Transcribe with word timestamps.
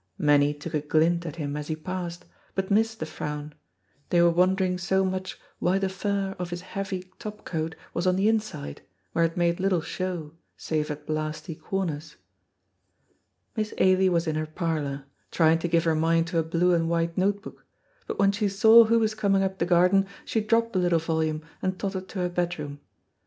Many 0.17 0.55
took 0.55 0.73
a 0.73 0.81
glint 0.81 1.27
at 1.27 1.35
him 1.35 1.55
as 1.55 1.67
he 1.67 1.75
passed, 1.75 2.25
but 2.55 2.71
missed 2.71 2.99
the 2.99 3.05
frown, 3.05 3.53
they 4.09 4.19
were 4.19 4.31
wondering 4.31 4.79
so 4.79 5.05
much 5.05 5.37
why 5.59 5.77
the 5.77 5.89
fur 5.89 6.35
of 6.39 6.49
his 6.49 6.61
heavy 6.61 7.11
top 7.19 7.45
coat 7.45 7.75
was 7.93 8.07
on 8.07 8.15
the 8.15 8.27
inside, 8.27 8.81
where 9.11 9.23
it 9.25 9.37
made 9.37 9.59
little 9.59 9.79
show, 9.83 10.33
save 10.57 10.89
at 10.89 11.05
blasty 11.05 11.53
corners. 11.53 12.15
Miss 13.55 13.75
Ailie 13.77 14.09
was 14.09 14.25
in 14.25 14.37
her 14.37 14.47
parlor, 14.47 15.05
trying 15.29 15.59
to 15.59 15.67
give 15.67 15.83
her 15.83 15.93
mind 15.93 16.25
to 16.29 16.39
a 16.39 16.43
blue 16.43 16.73
and 16.73 16.89
white 16.89 17.15
note 17.15 17.43
book, 17.43 17.63
but 18.07 18.17
when 18.17 18.31
she 18.31 18.49
saw 18.49 18.85
who 18.85 18.97
was 18.97 19.13
coming 19.13 19.43
up 19.43 19.59
the 19.59 19.67
garden 19.67 20.07
she 20.25 20.41
dropped 20.41 20.73
the 20.73 20.79
little 20.79 20.97
volume 20.97 21.43
and 21.61 21.77
tottered 21.77 22.09
to 22.09 22.19
her 22.21 22.29
bedroom. 22.29 22.79